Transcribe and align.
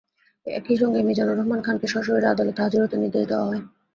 একই 0.47 0.75
সঙ্গে 0.81 0.99
মিজানুর 1.07 1.37
রহমান 1.37 1.59
খানকে 1.63 1.87
সশরীরে 1.87 2.27
আদালতে 2.29 2.59
হাজির 2.61 2.79
হতে 2.83 2.95
নির্দেশ 2.97 3.23
দেওয়া 3.29 3.47
হয়। 3.49 3.61